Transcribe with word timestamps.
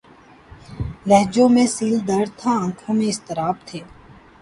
لہجوں 1.07 1.47
میں 1.49 1.65
سیلِ 1.75 1.95
درد 2.07 2.29
تھا‘ 2.39 2.51
آنکھوں 2.63 2.93
میں 2.97 3.07
اضطراب 3.07 3.55
تھے 3.65 3.79